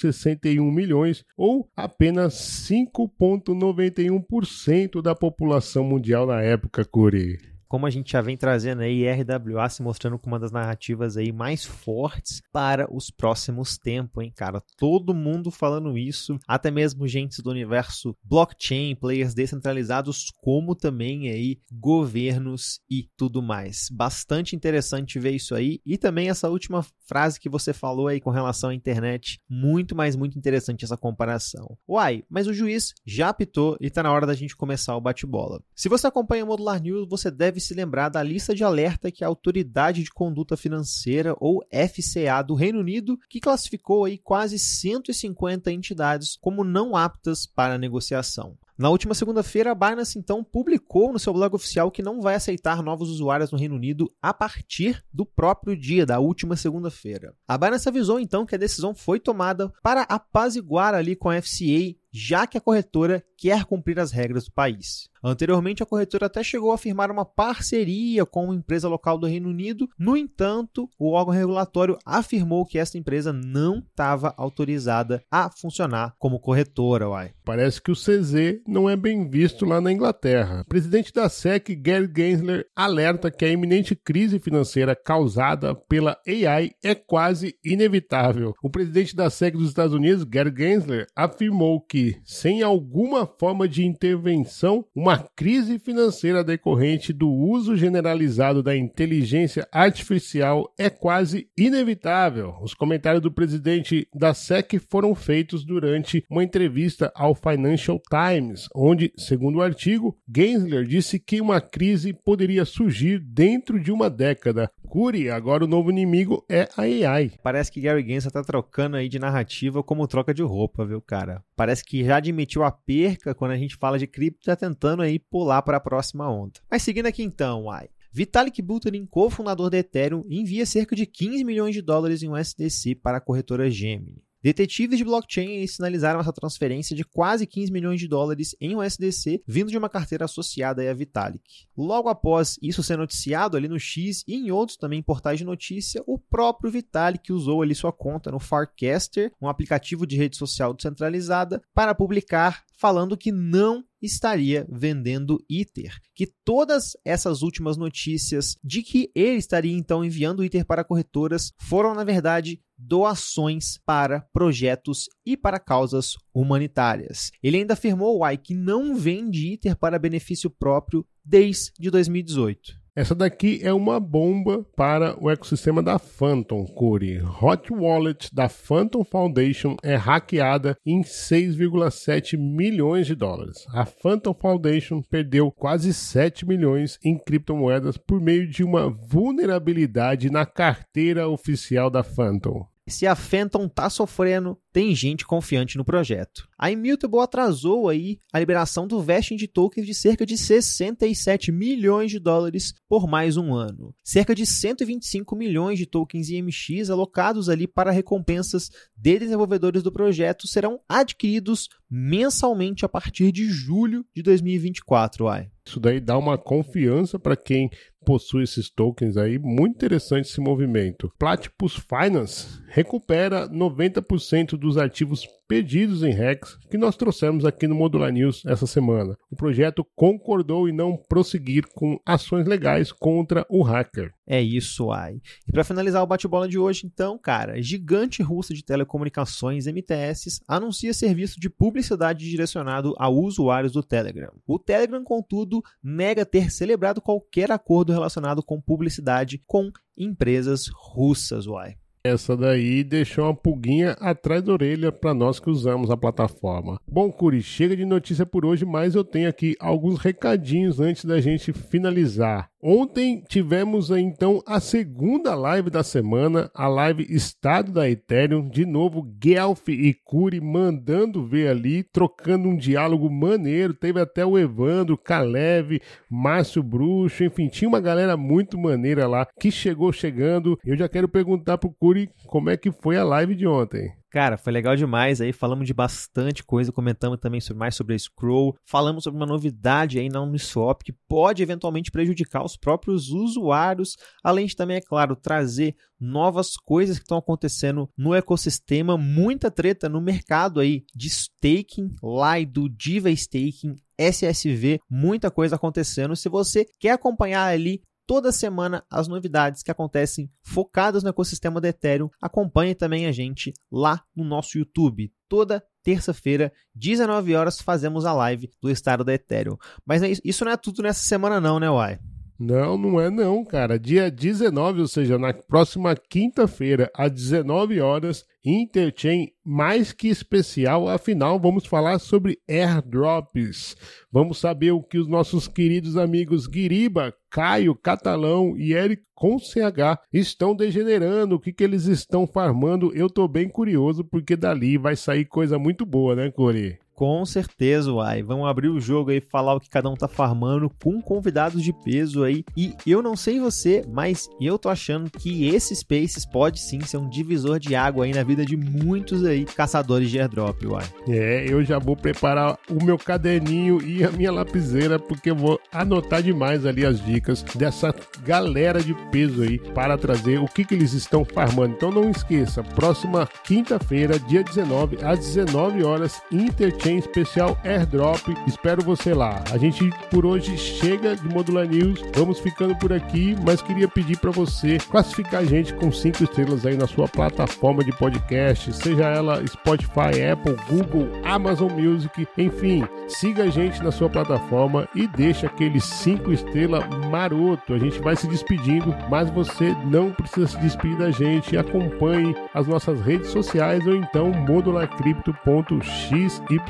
361 0.00 0.70
milhões 0.70 1.24
ou 1.36 1.68
apenas 1.76 2.34
5,91% 2.68 5.02
da 5.02 5.14
população 5.14 5.84
mundial 5.84 6.26
na 6.26 6.40
época, 6.40 6.82
Curi. 6.84 7.57
Como 7.68 7.86
a 7.86 7.90
gente 7.90 8.12
já 8.12 8.20
vem 8.20 8.36
trazendo 8.36 8.82
aí, 8.82 9.04
RWA 9.06 9.68
se 9.68 9.82
mostrando 9.82 10.18
como 10.18 10.34
uma 10.34 10.40
das 10.40 10.50
narrativas 10.50 11.16
aí 11.16 11.32
mais 11.32 11.64
fortes 11.64 12.40
para 12.52 12.88
os 12.92 13.10
próximos 13.10 13.76
tempos, 13.76 14.24
hein, 14.24 14.32
cara? 14.34 14.62
Todo 14.76 15.14
mundo 15.14 15.50
falando 15.50 15.96
isso, 15.96 16.38
até 16.46 16.70
mesmo 16.70 17.06
gente 17.06 17.42
do 17.42 17.50
universo 17.50 18.16
blockchain, 18.24 18.94
players 18.94 19.34
descentralizados, 19.34 20.32
como 20.42 20.74
também 20.74 21.28
aí 21.28 21.58
governos 21.70 22.80
e 22.90 23.08
tudo 23.16 23.42
mais. 23.42 23.88
Bastante 23.90 24.56
interessante 24.56 25.18
ver 25.18 25.32
isso 25.32 25.54
aí 25.54 25.80
e 25.84 25.98
também 25.98 26.30
essa 26.30 26.48
última 26.48 26.84
frase 27.06 27.40
que 27.40 27.48
você 27.48 27.72
falou 27.72 28.08
aí 28.08 28.20
com 28.20 28.30
relação 28.30 28.70
à 28.70 28.74
internet, 28.74 29.40
muito 29.48 29.94
mais 29.94 30.16
muito 30.16 30.38
interessante 30.38 30.84
essa 30.84 30.96
comparação. 30.96 31.76
Uai, 31.88 32.24
mas 32.28 32.46
o 32.46 32.52
juiz 32.52 32.94
já 33.06 33.28
apitou 33.28 33.76
e 33.80 33.90
tá 33.90 34.02
na 34.02 34.12
hora 34.12 34.26
da 34.26 34.34
gente 34.34 34.56
começar 34.56 34.96
o 34.96 35.00
bate-bola. 35.00 35.62
Se 35.74 35.88
você 35.88 36.06
acompanha 36.06 36.44
o 36.44 36.46
Modular 36.46 36.80
News, 36.80 37.08
você 37.08 37.30
deve 37.30 37.57
se 37.60 37.74
lembrar 37.74 38.08
da 38.08 38.22
lista 38.22 38.54
de 38.54 38.64
alerta 38.64 39.10
que 39.10 39.24
a 39.24 39.28
Autoridade 39.28 40.02
de 40.02 40.10
Conduta 40.10 40.56
Financeira, 40.56 41.36
ou 41.38 41.62
FCA, 41.70 42.42
do 42.42 42.54
Reino 42.54 42.80
Unido, 42.80 43.18
que 43.28 43.40
classificou 43.40 44.04
aí 44.04 44.18
quase 44.18 44.58
150 44.58 45.72
entidades 45.72 46.36
como 46.40 46.64
não 46.64 46.96
aptas 46.96 47.46
para 47.46 47.78
negociação. 47.78 48.56
Na 48.78 48.90
última 48.90 49.12
segunda-feira, 49.12 49.72
a 49.72 49.74
Binance 49.74 50.16
então 50.16 50.44
publicou 50.44 51.12
no 51.12 51.18
seu 51.18 51.32
blog 51.32 51.52
oficial 51.56 51.90
que 51.90 52.00
não 52.00 52.20
vai 52.20 52.36
aceitar 52.36 52.80
novos 52.80 53.10
usuários 53.10 53.50
no 53.50 53.58
Reino 53.58 53.74
Unido 53.74 54.08
a 54.22 54.32
partir 54.32 55.04
do 55.12 55.26
próprio 55.26 55.76
dia 55.76 56.06
da 56.06 56.20
última 56.20 56.54
segunda-feira. 56.54 57.34
A 57.48 57.58
Binance 57.58 57.88
avisou 57.88 58.20
então 58.20 58.46
que 58.46 58.54
a 58.54 58.58
decisão 58.58 58.94
foi 58.94 59.18
tomada 59.18 59.72
para 59.82 60.02
apaziguar 60.02 60.94
ali 60.94 61.16
com 61.16 61.28
a 61.28 61.42
FCA 61.42 61.96
já 62.18 62.46
que 62.46 62.58
a 62.58 62.60
corretora 62.60 63.22
quer 63.36 63.64
cumprir 63.64 64.00
as 64.00 64.10
regras 64.10 64.46
do 64.46 64.52
país. 64.52 65.08
Anteriormente, 65.22 65.82
a 65.82 65.86
corretora 65.86 66.26
até 66.26 66.42
chegou 66.42 66.72
a 66.72 66.78
firmar 66.78 67.10
uma 67.10 67.24
parceria 67.24 68.24
com 68.24 68.44
uma 68.44 68.54
empresa 68.54 68.88
local 68.88 69.18
do 69.18 69.26
Reino 69.26 69.48
Unido, 69.48 69.88
no 69.98 70.16
entanto, 70.16 70.88
o 70.98 71.10
órgão 71.12 71.34
regulatório 71.34 71.98
afirmou 72.04 72.64
que 72.64 72.78
essa 72.78 72.98
empresa 72.98 73.32
não 73.32 73.78
estava 73.78 74.34
autorizada 74.36 75.22
a 75.30 75.50
funcionar 75.50 76.14
como 76.18 76.40
corretora. 76.40 77.08
Uai. 77.08 77.32
Parece 77.44 77.80
que 77.80 77.90
o 77.90 77.96
CZ 77.96 78.60
não 78.66 78.88
é 78.88 78.96
bem 78.96 79.28
visto 79.28 79.64
lá 79.64 79.80
na 79.80 79.92
Inglaterra. 79.92 80.62
O 80.62 80.68
presidente 80.68 81.12
da 81.12 81.28
SEC, 81.28 81.74
Gary 81.76 82.10
Gensler, 82.14 82.66
alerta 82.76 83.30
que 83.30 83.44
a 83.44 83.50
iminente 83.50 83.96
crise 83.96 84.38
financeira 84.38 84.94
causada 84.94 85.74
pela 85.74 86.16
AI 86.26 86.70
é 86.82 86.94
quase 86.94 87.54
inevitável. 87.64 88.54
O 88.62 88.70
presidente 88.70 89.16
da 89.16 89.30
SEC 89.30 89.56
dos 89.56 89.68
Estados 89.68 89.94
Unidos, 89.94 90.24
Gary 90.24 90.52
Gensler, 90.56 91.06
afirmou 91.16 91.80
que 91.80 92.07
sem 92.24 92.62
alguma 92.62 93.26
forma 93.26 93.68
de 93.68 93.84
intervenção, 93.84 94.84
uma 94.94 95.18
crise 95.18 95.78
financeira 95.78 96.44
decorrente 96.44 97.12
do 97.12 97.28
uso 97.30 97.76
generalizado 97.76 98.62
da 98.62 98.76
inteligência 98.76 99.66
artificial 99.72 100.72
é 100.78 100.88
quase 100.90 101.48
inevitável. 101.56 102.54
Os 102.62 102.74
comentários 102.74 103.22
do 103.22 103.32
presidente 103.32 104.06
da 104.14 104.34
SEC 104.34 104.78
foram 104.88 105.14
feitos 105.14 105.64
durante 105.64 106.24
uma 106.30 106.44
entrevista 106.44 107.12
ao 107.14 107.34
Financial 107.34 108.00
Times, 108.08 108.68
onde, 108.74 109.12
segundo 109.16 109.58
o 109.58 109.62
artigo, 109.62 110.16
Gensler 110.34 110.84
disse 110.84 111.18
que 111.18 111.40
uma 111.40 111.60
crise 111.60 112.12
poderia 112.12 112.64
surgir 112.64 113.18
dentro 113.20 113.80
de 113.80 113.92
uma 113.92 114.08
década. 114.10 114.70
Cure, 114.88 115.28
agora 115.28 115.64
o 115.64 115.68
novo 115.68 115.90
inimigo 115.90 116.44
é 116.48 116.66
a 116.74 116.82
AI. 116.82 117.32
Parece 117.42 117.70
que 117.70 117.80
Gary 117.80 118.02
Gensler 118.06 118.32
tá 118.32 118.42
trocando 118.42 118.96
aí 118.96 119.06
de 119.06 119.18
narrativa 119.18 119.82
como 119.82 120.08
troca 120.08 120.32
de 120.32 120.42
roupa, 120.42 120.84
viu, 120.86 121.02
cara? 121.02 121.44
Parece 121.54 121.84
que 121.84 122.02
já 122.02 122.16
admitiu 122.16 122.64
a 122.64 122.70
perca 122.72 123.34
quando 123.34 123.50
a 123.50 123.56
gente 123.58 123.76
fala 123.76 123.98
de 123.98 124.06
cripto, 124.06 124.46
tá 124.46 124.56
tentando 124.56 125.02
aí 125.02 125.18
pular 125.18 125.60
para 125.60 125.76
a 125.76 125.80
próxima 125.80 126.30
onda. 126.30 126.60
Mas 126.70 126.82
seguindo 126.82 127.06
aqui 127.06 127.22
então, 127.22 127.64
uai. 127.64 127.88
Vitalik 128.10 128.62
Buterin, 128.62 129.04
cofundador 129.04 129.68
da 129.68 129.76
Ethereum, 129.78 130.24
envia 130.26 130.64
cerca 130.64 130.96
de 130.96 131.04
15 131.04 131.44
milhões 131.44 131.74
de 131.74 131.82
dólares 131.82 132.22
em 132.22 132.30
USDC 132.30 132.94
para 132.94 133.18
a 133.18 133.20
corretora 133.20 133.70
Gemini. 133.70 134.27
Detetives 134.42 134.98
de 134.98 135.04
blockchain 135.04 135.66
sinalizaram 135.66 136.20
essa 136.20 136.32
transferência 136.32 136.94
de 136.94 137.04
quase 137.04 137.46
15 137.46 137.72
milhões 137.72 137.98
de 137.98 138.06
dólares 138.06 138.54
em 138.60 138.76
USDC 138.76 139.42
vindo 139.46 139.70
de 139.70 139.76
uma 139.76 139.88
carteira 139.88 140.26
associada 140.26 140.88
a 140.88 140.94
Vitalik. 140.94 141.66
Logo 141.76 142.08
após 142.08 142.56
isso 142.62 142.82
ser 142.82 142.96
noticiado 142.96 143.56
ali 143.56 143.66
no 143.66 143.80
X 143.80 144.22
e 144.28 144.34
em 144.34 144.50
outros 144.50 144.76
também 144.76 145.02
portais 145.02 145.38
de 145.38 145.44
notícia, 145.44 146.02
o 146.06 146.18
próprio 146.18 146.70
Vitalik 146.70 147.32
usou 147.32 147.62
ali 147.62 147.74
sua 147.74 147.92
conta 147.92 148.30
no 148.30 148.38
Farcaster, 148.38 149.32
um 149.40 149.48
aplicativo 149.48 150.06
de 150.06 150.16
rede 150.16 150.36
social 150.36 150.72
descentralizada, 150.72 151.60
para 151.74 151.94
publicar 151.94 152.64
falando 152.78 153.16
que 153.16 153.32
não 153.32 153.84
estaria 154.00 154.66
vendendo 154.70 155.44
ITER. 155.50 155.98
Que 156.14 156.26
todas 156.44 156.92
essas 157.04 157.42
últimas 157.42 157.76
notícias 157.76 158.56
de 158.62 158.82
que 158.82 159.10
ele 159.14 159.36
estaria 159.36 159.76
então 159.76 160.04
enviando 160.04 160.44
ITER 160.44 160.64
para 160.64 160.84
corretoras 160.84 161.52
foram, 161.60 161.94
na 161.94 162.04
verdade, 162.04 162.62
doações 162.78 163.78
para 163.84 164.20
projetos 164.32 165.08
e 165.26 165.36
para 165.36 165.58
causas 165.58 166.14
humanitárias. 166.32 167.32
Ele 167.42 167.56
ainda 167.58 167.74
afirmou, 167.74 168.18
Uai, 168.20 168.38
que 168.38 168.54
não 168.54 168.94
vende 168.94 169.52
ITER 169.52 169.76
para 169.76 169.98
benefício 169.98 170.48
próprio 170.48 171.04
desde 171.24 171.90
2018. 171.90 172.77
Essa 172.98 173.14
daqui 173.14 173.60
é 173.62 173.72
uma 173.72 174.00
bomba 174.00 174.66
para 174.74 175.16
o 175.22 175.30
ecossistema 175.30 175.80
da 175.80 176.00
Phantom, 176.00 176.64
Curi. 176.64 177.22
Hot 177.40 177.72
Wallet 177.72 178.28
da 178.34 178.48
Phantom 178.48 179.04
Foundation 179.04 179.76
é 179.84 179.94
hackeada 179.94 180.76
em 180.84 181.02
6,7 181.02 182.36
milhões 182.36 183.06
de 183.06 183.14
dólares. 183.14 183.64
A 183.68 183.86
Phantom 183.86 184.34
Foundation 184.34 185.00
perdeu 185.00 185.52
quase 185.52 185.94
7 185.94 186.44
milhões 186.44 186.98
em 187.04 187.16
criptomoedas 187.16 187.96
por 187.96 188.20
meio 188.20 188.48
de 188.48 188.64
uma 188.64 188.90
vulnerabilidade 188.90 190.28
na 190.28 190.44
carteira 190.44 191.28
oficial 191.28 191.90
da 191.90 192.02
Phantom. 192.02 192.66
Se 192.88 193.06
a 193.06 193.14
Phantom 193.14 193.68
tá 193.68 193.90
sofrendo, 193.90 194.58
tem 194.72 194.94
gente 194.94 195.26
confiante 195.26 195.76
no 195.76 195.84
projeto. 195.84 196.48
A 196.58 196.70
Immutable 196.70 197.20
atrasou 197.20 197.88
aí 197.88 198.20
a 198.32 198.38
liberação 198.38 198.86
do 198.86 199.00
vesting 199.00 199.36
de 199.36 199.46
tokens 199.48 199.86
de 199.86 199.94
cerca 199.94 200.24
de 200.24 200.36
67 200.36 201.50
milhões 201.52 202.10
de 202.10 202.18
dólares 202.18 202.74
por 202.88 203.06
mais 203.06 203.36
um 203.36 203.54
ano. 203.54 203.94
Cerca 204.04 204.34
de 204.34 204.46
125 204.46 205.34
milhões 205.36 205.78
de 205.78 205.86
tokens 205.86 206.30
IMX 206.30 206.90
alocados 206.90 207.48
ali 207.48 207.66
para 207.66 207.90
recompensas 207.90 208.70
de 208.96 209.18
desenvolvedores 209.18 209.82
do 209.82 209.92
projeto 209.92 210.46
serão 210.46 210.80
adquiridos 210.88 211.68
mensalmente 211.90 212.84
a 212.84 212.88
partir 212.88 213.32
de 213.32 213.48
julho 213.48 214.04
de 214.14 214.22
2024. 214.22 215.24
Uai. 215.24 215.50
Isso 215.66 215.78
daí 215.78 216.00
dá 216.00 216.16
uma 216.16 216.38
confiança 216.38 217.18
para 217.18 217.36
quem 217.36 217.68
possui 218.08 218.44
esses 218.44 218.70
tokens 218.70 219.18
aí. 219.18 219.38
Muito 219.38 219.74
interessante 219.74 220.30
esse 220.30 220.40
movimento. 220.40 221.12
Platypus 221.18 221.74
Finance 221.74 222.58
recupera 222.66 223.46
90% 223.46 224.56
dos 224.56 224.78
ativos 224.78 225.28
pedidos 225.48 226.02
em 226.02 226.12
Rex 226.12 226.58
que 226.70 226.76
nós 226.76 226.94
trouxemos 226.94 227.46
aqui 227.46 227.66
no 227.66 227.74
Modular 227.74 228.12
News 228.12 228.44
essa 228.44 228.66
semana. 228.66 229.16
O 229.30 229.34
projeto 229.34 229.84
concordou 229.96 230.68
em 230.68 230.72
não 230.72 230.96
prosseguir 231.08 231.64
com 231.74 231.98
ações 232.04 232.46
legais 232.46 232.92
contra 232.92 233.46
o 233.48 233.62
hacker. 233.62 234.12
É 234.26 234.42
isso, 234.42 234.92
ai. 234.92 235.22
E 235.48 235.50
para 235.50 235.64
finalizar 235.64 236.02
o 236.02 236.06
bate-bola 236.06 236.46
de 236.46 236.58
hoje, 236.58 236.82
então, 236.84 237.18
cara, 237.18 237.62
gigante 237.62 238.22
russa 238.22 238.52
de 238.52 238.62
telecomunicações 238.62 239.66
MTS 239.66 240.42
anuncia 240.46 240.92
serviço 240.92 241.40
de 241.40 241.48
publicidade 241.48 242.28
direcionado 242.28 242.94
a 242.98 243.08
usuários 243.08 243.72
do 243.72 243.82
Telegram. 243.82 244.30
O 244.46 244.58
Telegram, 244.58 245.02
contudo, 245.02 245.62
nega 245.82 246.26
ter 246.26 246.50
celebrado 246.50 247.00
qualquer 247.00 247.50
acordo 247.50 247.90
relacionado 247.90 248.42
com 248.42 248.60
publicidade 248.60 249.42
com 249.46 249.70
empresas 249.96 250.68
russas, 250.68 251.46
uai. 251.46 251.76
Essa 252.02 252.36
daí 252.36 252.84
deixou 252.84 253.24
uma 253.24 253.34
pulguinha 253.34 253.92
atrás 254.00 254.42
da 254.42 254.52
orelha 254.52 254.92
para 254.92 255.12
nós 255.12 255.40
que 255.40 255.50
usamos 255.50 255.90
a 255.90 255.96
plataforma. 255.96 256.80
Bom, 256.86 257.10
Curi, 257.10 257.42
chega 257.42 257.76
de 257.76 257.84
notícia 257.84 258.24
por 258.24 258.44
hoje, 258.44 258.64
mas 258.64 258.94
eu 258.94 259.04
tenho 259.04 259.28
aqui 259.28 259.56
alguns 259.58 259.98
recadinhos 259.98 260.80
antes 260.80 261.04
da 261.04 261.20
gente 261.20 261.52
finalizar. 261.52 262.50
Ontem 262.60 263.22
tivemos 263.28 263.88
então 263.90 264.42
a 264.44 264.58
segunda 264.58 265.32
live 265.36 265.70
da 265.70 265.84
semana, 265.84 266.50
a 266.52 266.66
live 266.66 267.06
Estado 267.08 267.70
da 267.70 267.88
Ethereum. 267.88 268.48
De 268.48 268.66
novo, 268.66 269.00
Guelph 269.02 269.68
e 269.68 269.94
Curi 269.94 270.40
mandando 270.40 271.24
ver 271.24 271.50
ali, 271.50 271.84
trocando 271.84 272.48
um 272.48 272.56
diálogo 272.56 273.08
maneiro. 273.08 273.72
Teve 273.72 274.00
até 274.00 274.26
o 274.26 274.36
Evandro, 274.36 274.98
Kalev, 274.98 275.80
Márcio 276.10 276.60
Bruxo, 276.60 277.22
enfim, 277.22 277.46
tinha 277.46 277.68
uma 277.68 277.80
galera 277.80 278.16
muito 278.16 278.58
maneira 278.58 279.06
lá 279.06 279.24
que 279.38 279.52
chegou 279.52 279.92
chegando. 279.92 280.58
Eu 280.64 280.76
já 280.76 280.88
quero 280.88 281.08
perguntar 281.08 281.58
pro 281.58 281.70
Curi 281.70 282.10
como 282.26 282.50
é 282.50 282.56
que 282.56 282.72
foi 282.72 282.96
a 282.96 283.04
live 283.04 283.36
de 283.36 283.46
ontem. 283.46 283.92
Cara, 284.10 284.38
foi 284.38 284.52
legal 284.52 284.74
demais 284.74 285.20
aí, 285.20 285.34
falamos 285.34 285.66
de 285.66 285.74
bastante 285.74 286.42
coisa, 286.42 286.72
comentamos 286.72 287.18
também 287.20 287.42
sobre, 287.42 287.58
mais 287.58 287.74
sobre 287.74 287.94
a 287.94 287.98
Scroll, 287.98 288.56
falamos 288.64 289.04
sobre 289.04 289.20
uma 289.20 289.26
novidade 289.26 289.98
aí 289.98 290.08
na 290.08 290.22
Uniswap 290.22 290.82
que 290.82 290.94
pode 291.06 291.42
eventualmente 291.42 291.90
prejudicar 291.90 292.42
os 292.42 292.56
próprios 292.56 293.10
usuários, 293.10 293.96
além 294.24 294.46
de 294.46 294.56
também, 294.56 294.78
é 294.78 294.80
claro, 294.80 295.14
trazer 295.14 295.76
novas 296.00 296.56
coisas 296.56 296.96
que 296.96 297.04
estão 297.04 297.18
acontecendo 297.18 297.90
no 297.98 298.14
ecossistema, 298.14 298.96
muita 298.96 299.50
treta 299.50 299.90
no 299.90 300.00
mercado 300.00 300.58
aí 300.58 300.84
de 300.94 301.08
staking, 301.08 301.94
lá 302.02 302.40
e 302.40 302.46
do 302.46 302.66
Diva 302.66 303.10
Staking, 303.10 303.74
SSV, 303.98 304.80
muita 304.88 305.30
coisa 305.30 305.56
acontecendo. 305.56 306.14
Se 306.14 306.28
você 306.28 306.64
quer 306.78 306.92
acompanhar 306.92 307.46
ali 307.46 307.82
toda 308.08 308.32
semana 308.32 308.82
as 308.90 309.06
novidades 309.06 309.62
que 309.62 309.70
acontecem 309.70 310.32
focadas 310.42 311.02
no 311.02 311.10
ecossistema 311.10 311.60
do 311.60 311.66
Ethereum. 311.66 312.08
Acompanhe 312.22 312.74
também 312.74 313.04
a 313.04 313.12
gente 313.12 313.52
lá 313.70 314.02
no 314.16 314.24
nosso 314.24 314.56
YouTube. 314.56 315.12
Toda 315.28 315.62
terça-feira, 315.82 316.50
19 316.74 317.34
horas, 317.34 317.60
fazemos 317.60 318.06
a 318.06 318.14
live 318.14 318.50
do 318.62 318.70
estado 318.70 319.04
da 319.04 319.12
Ethereum. 319.12 319.58
Mas 319.84 320.02
é 320.02 320.10
isso 320.24 320.42
não 320.42 320.52
é 320.52 320.56
tudo 320.56 320.82
nessa 320.82 321.02
semana 321.02 321.38
não, 321.38 321.60
né, 321.60 321.70
Uai? 321.70 322.00
Não, 322.38 322.78
não 322.78 323.00
é 323.00 323.10
não, 323.10 323.44
cara. 323.44 323.76
Dia 323.78 324.08
19, 324.08 324.82
ou 324.82 324.86
seja, 324.86 325.18
na 325.18 325.32
próxima 325.34 325.96
quinta-feira, 325.96 326.88
às 326.94 327.10
19 327.10 327.80
horas, 327.80 328.24
Interchain 328.44 329.30
mais 329.44 329.92
que 329.92 330.06
especial, 330.06 330.88
afinal 330.88 331.40
vamos 331.40 331.66
falar 331.66 331.98
sobre 331.98 332.38
airdrops. 332.48 333.76
Vamos 334.12 334.38
saber 334.38 334.70
o 334.70 334.82
que 334.82 334.98
os 334.98 335.08
nossos 335.08 335.48
queridos 335.48 335.96
amigos 335.96 336.46
Guiriba, 336.46 337.12
Caio, 337.28 337.74
Catalão 337.74 338.56
e 338.56 338.72
Eric 338.72 339.02
com 339.14 339.36
CH 339.36 339.98
estão 340.12 340.54
degenerando, 340.54 341.34
o 341.34 341.40
que, 341.40 341.52
que 341.52 341.64
eles 341.64 341.86
estão 341.86 342.24
farmando. 342.24 342.94
Eu 342.94 343.10
tô 343.10 343.26
bem 343.26 343.48
curioso 343.48 344.04
porque 344.04 344.36
dali 344.36 344.78
vai 344.78 344.94
sair 344.94 345.24
coisa 345.24 345.58
muito 345.58 345.84
boa, 345.84 346.14
né, 346.14 346.30
Corey? 346.30 346.78
Com 346.98 347.24
certeza, 347.24 347.92
uai. 347.92 348.24
Vamos 348.24 348.48
abrir 348.48 348.68
o 348.68 348.80
jogo 348.80 349.12
aí, 349.12 349.20
falar 349.20 349.54
o 349.54 349.60
que 349.60 349.70
cada 349.70 349.88
um 349.88 349.94
tá 349.94 350.08
farmando 350.08 350.68
com 350.82 351.00
convidados 351.00 351.62
de 351.62 351.72
peso 351.72 352.24
aí. 352.24 352.44
E 352.56 352.74
eu 352.84 353.00
não 353.00 353.14
sei 353.14 353.38
você, 353.38 353.84
mas 353.88 354.28
eu 354.40 354.58
tô 354.58 354.68
achando 354.68 355.08
que 355.08 355.46
esse 355.46 355.76
Spaces 355.76 356.26
pode 356.26 356.58
sim 356.58 356.80
ser 356.80 356.96
um 356.96 357.08
divisor 357.08 357.60
de 357.60 357.76
água 357.76 358.04
aí 358.04 358.12
na 358.12 358.24
vida 358.24 358.44
de 358.44 358.56
muitos 358.56 359.24
aí 359.24 359.44
caçadores 359.44 360.10
de 360.10 360.18
airdrop, 360.18 360.60
uai. 360.64 360.84
É, 361.08 361.46
eu 361.48 361.62
já 361.62 361.78
vou 361.78 361.94
preparar 361.94 362.58
o 362.68 362.84
meu 362.84 362.98
caderninho 362.98 363.80
e 363.80 364.02
a 364.02 364.10
minha 364.10 364.32
lapiseira, 364.32 364.98
porque 364.98 365.30
eu 365.30 365.36
vou 365.36 365.60
anotar 365.70 366.20
demais 366.20 366.66
ali 366.66 366.84
as 366.84 367.00
dicas 367.00 367.44
dessa 367.54 367.94
galera 368.24 368.82
de 368.82 368.92
peso 369.12 369.42
aí 369.42 369.60
para 369.72 369.96
trazer 369.96 370.40
o 370.40 370.46
que, 370.46 370.64
que 370.64 370.74
eles 370.74 370.94
estão 370.94 371.24
farmando. 371.24 371.74
Então 371.76 371.92
não 371.92 372.10
esqueça, 372.10 372.64
próxima 372.64 373.28
quinta-feira, 373.44 374.18
dia 374.18 374.42
19, 374.42 374.98
às 375.04 375.20
19 375.20 375.84
horas, 375.84 376.20
Interchange 376.32 376.87
tem 376.88 376.96
especial 376.96 377.58
airdrop. 377.64 378.34
Espero 378.46 378.82
você 378.82 379.12
lá. 379.12 379.44
A 379.52 379.58
gente 379.58 379.90
por 380.10 380.24
hoje 380.24 380.56
chega 380.56 381.14
de 381.14 381.28
Modular 381.28 381.68
News. 381.68 382.02
Vamos 382.14 382.40
ficando 382.40 382.74
por 382.76 382.94
aqui, 382.94 383.36
mas 383.44 383.60
queria 383.60 383.86
pedir 383.86 384.16
para 384.16 384.30
você 384.30 384.78
classificar 384.78 385.42
a 385.42 385.44
gente 385.44 385.74
com 385.74 385.92
cinco 385.92 386.24
estrelas 386.24 386.64
aí 386.64 386.78
na 386.78 386.86
sua 386.86 387.06
plataforma 387.06 387.84
de 387.84 387.92
podcast, 387.92 388.72
seja 388.72 389.04
ela 389.04 389.46
Spotify, 389.46 390.22
Apple, 390.32 390.56
Google, 390.66 391.10
Amazon 391.24 391.70
Music, 391.72 392.26
enfim, 392.38 392.82
siga 393.06 393.44
a 393.44 393.50
gente 393.50 393.82
na 393.82 393.92
sua 393.92 394.08
plataforma 394.08 394.88
e 394.94 395.06
deixa 395.06 395.46
aquele 395.46 395.80
cinco 395.80 396.32
estrelas 396.32 396.82
maroto. 397.10 397.74
A 397.74 397.78
gente 397.78 398.00
vai 398.00 398.16
se 398.16 398.26
despedindo, 398.26 398.96
mas 399.10 399.28
você 399.28 399.76
não 399.84 400.10
precisa 400.10 400.46
se 400.46 400.58
despedir 400.58 400.96
da 400.96 401.10
gente. 401.10 401.54
Acompanhe 401.54 402.34
as 402.54 402.66
nossas 402.66 402.98
redes 403.02 403.28
sociais 403.28 403.86
ou 403.86 403.94
então 403.94 404.32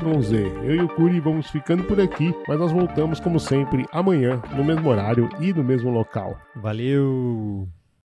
modularcrypto.xy 0.09 0.35
eu 0.63 0.75
e 0.75 0.81
o 0.81 0.89
Curi 0.89 1.19
vamos 1.19 1.49
ficando 1.49 1.83
por 1.83 1.99
aqui, 1.99 2.33
mas 2.47 2.59
nós 2.59 2.71
voltamos 2.71 3.19
como 3.19 3.39
sempre 3.39 3.85
amanhã, 3.91 4.41
no 4.55 4.63
mesmo 4.63 4.89
horário 4.89 5.29
e 5.39 5.53
no 5.53 5.63
mesmo 5.63 5.89
local. 5.89 6.37
Valeu! 6.55 7.67